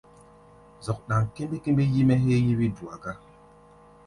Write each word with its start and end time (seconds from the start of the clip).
Zɔ́k 0.85 0.97
ɗáŋ 1.07 1.23
kémbémbé 1.33 1.83
yí-mɛ́ 1.93 2.17
héé 2.23 2.37
yí 2.45 2.53
wí-dua 2.59 2.95
gá. 3.03 3.11